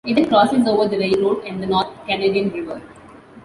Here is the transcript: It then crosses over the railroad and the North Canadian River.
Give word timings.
It 0.03 0.15
then 0.15 0.29
crosses 0.29 0.67
over 0.67 0.87
the 0.87 0.97
railroad 0.97 1.45
and 1.45 1.61
the 1.61 1.67
North 1.67 1.89
Canadian 2.07 2.49
River. 2.49 2.81